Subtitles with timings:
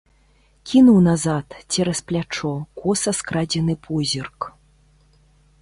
[0.69, 1.45] Кінуў назад,
[1.75, 4.51] цераз плячо, коса скрадзены позірк.